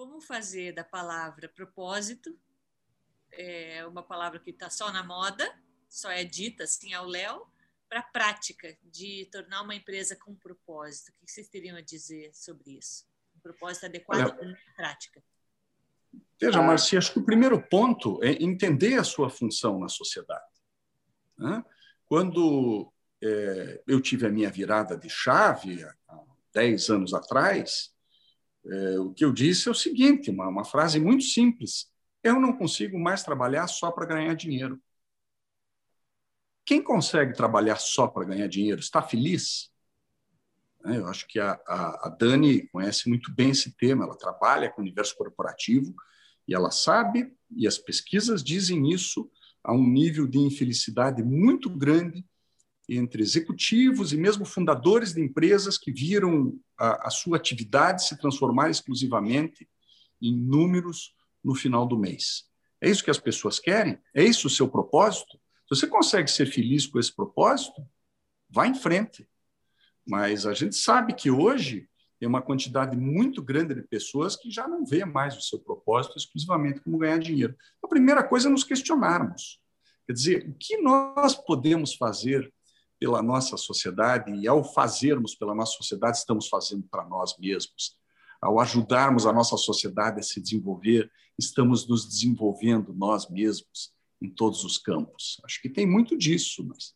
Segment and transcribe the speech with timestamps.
[0.00, 2.34] como fazer da palavra propósito,
[3.30, 5.46] é uma palavra que está só na moda,
[5.90, 7.46] só é dita assim ao léu,
[7.86, 11.10] para a prática de tornar uma empresa com propósito.
[11.10, 13.06] O que vocês teriam a dizer sobre isso?
[13.36, 15.22] Um propósito adequado Olha, à prática.
[16.40, 20.50] Veja, Marcia, acho que o primeiro ponto é entender a sua função na sociedade.
[21.36, 21.62] Né?
[22.06, 22.90] Quando
[23.22, 26.24] é, eu tive a minha virada de chave, há
[26.54, 27.94] 10 anos atrás,
[28.66, 31.90] é, o que eu disse é o seguinte: uma, uma frase muito simples.
[32.22, 34.80] Eu não consigo mais trabalhar só para ganhar dinheiro.
[36.64, 39.70] Quem consegue trabalhar só para ganhar dinheiro está feliz?
[40.86, 44.04] É, eu acho que a, a, a, Dani conhece muito bem esse tema.
[44.04, 45.94] Ela trabalha com o universo corporativo
[46.46, 49.30] e ela sabe, e as pesquisas dizem isso,
[49.62, 52.24] a um nível de infelicidade muito grande
[52.96, 58.68] entre executivos e mesmo fundadores de empresas que viram a, a sua atividade se transformar
[58.68, 59.68] exclusivamente
[60.20, 62.44] em números no final do mês.
[62.80, 63.98] É isso que as pessoas querem?
[64.14, 65.38] É isso o seu propósito?
[65.68, 67.86] Se você consegue ser feliz com esse propósito,
[68.48, 69.28] vá em frente.
[70.06, 74.66] Mas a gente sabe que hoje tem uma quantidade muito grande de pessoas que já
[74.66, 77.54] não vê mais o seu propósito exclusivamente como ganhar dinheiro.
[77.82, 79.60] A primeira coisa é nos questionarmos.
[80.06, 82.52] Quer dizer, o que nós podemos fazer
[83.00, 87.98] pela nossa sociedade e, ao fazermos pela nossa sociedade, estamos fazendo para nós mesmos.
[88.42, 94.64] Ao ajudarmos a nossa sociedade a se desenvolver, estamos nos desenvolvendo nós mesmos em todos
[94.64, 95.40] os campos.
[95.46, 96.62] Acho que tem muito disso.
[96.68, 96.94] Mas...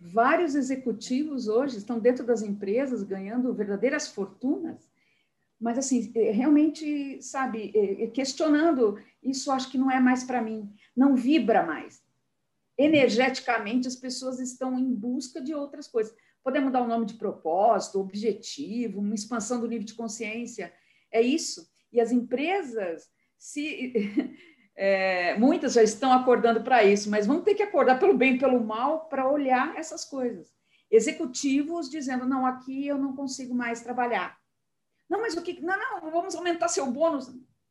[0.00, 4.88] Vários executivos hoje estão dentro das empresas ganhando verdadeiras fortunas,
[5.60, 10.40] mas assim, é, realmente, sabe, é, é, questionando, isso acho que não é mais para
[10.40, 12.02] mim, não vibra mais
[12.76, 16.14] energeticamente as pessoas estão em busca de outras coisas.
[16.42, 20.72] Podemos dar o um nome de propósito, objetivo, uma expansão do nível de consciência.
[21.10, 21.70] É isso.
[21.92, 23.92] E as empresas, se
[24.74, 28.38] é, muitas já estão acordando para isso, mas vão ter que acordar pelo bem e
[28.38, 30.52] pelo mal para olhar essas coisas.
[30.90, 34.38] Executivos dizendo: não, aqui eu não consigo mais trabalhar.
[35.08, 35.60] Não, mas o que?
[35.60, 37.28] Não, não, vamos aumentar seu bônus.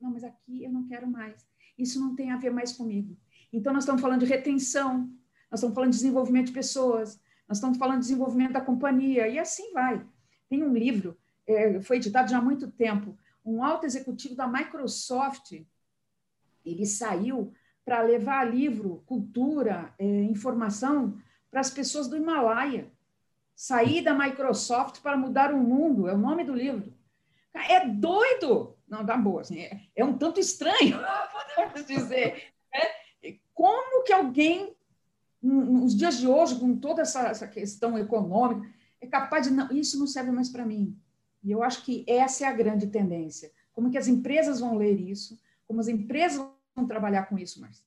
[0.00, 1.46] Não, mas aqui eu não quero mais.
[1.78, 3.16] Isso não tem a ver mais comigo.
[3.52, 5.10] Então, nós estamos falando de retenção,
[5.50, 9.38] nós estamos falando de desenvolvimento de pessoas, nós estamos falando de desenvolvimento da companhia, e
[9.38, 10.04] assim vai.
[10.48, 15.52] Tem um livro, é, foi editado já há muito tempo, um alto executivo da Microsoft,
[16.64, 17.52] ele saiu
[17.84, 21.18] para levar livro, cultura, é, informação
[21.50, 22.90] para as pessoas do Himalaia.
[23.54, 26.94] Sair da Microsoft para mudar o mundo, é o nome do livro.
[27.52, 28.76] É doido!
[28.88, 30.98] Não, dá boa, assim, é, é um tanto estranho,
[31.56, 32.52] podemos dizer.
[34.02, 34.74] Como que alguém,
[35.40, 38.68] nos dias de hoje, com toda essa, essa questão econômica,
[39.00, 40.96] é capaz de não, isso não serve mais para mim.
[41.42, 43.52] E eu acho que essa é a grande tendência.
[43.72, 47.80] Como que as empresas vão ler isso, como as empresas vão trabalhar com isso mais.